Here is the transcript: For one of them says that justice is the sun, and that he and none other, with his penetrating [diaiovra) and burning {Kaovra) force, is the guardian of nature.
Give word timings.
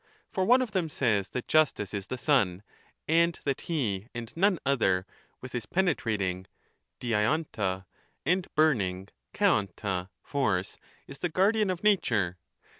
For 0.31 0.45
one 0.45 0.63
of 0.63 0.71
them 0.71 0.89
says 0.89 1.29
that 1.29 1.47
justice 1.47 1.93
is 1.93 2.07
the 2.07 2.17
sun, 2.17 2.63
and 3.07 3.39
that 3.43 3.61
he 3.69 4.07
and 4.15 4.35
none 4.35 4.57
other, 4.65 5.05
with 5.41 5.51
his 5.51 5.67
penetrating 5.67 6.47
[diaiovra) 6.99 7.85
and 8.25 8.47
burning 8.55 9.09
{Kaovra) 9.31 10.09
force, 10.23 10.79
is 11.05 11.19
the 11.19 11.29
guardian 11.29 11.69
of 11.69 11.83
nature. 11.83 12.39